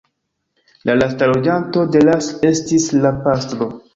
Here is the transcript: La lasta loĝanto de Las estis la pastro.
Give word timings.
La 0.89 0.95
lasta 1.01 1.27
loĝanto 1.33 1.85
de 1.97 2.03
Las 2.07 2.31
estis 2.51 2.91
la 3.05 3.15
pastro. 3.29 3.71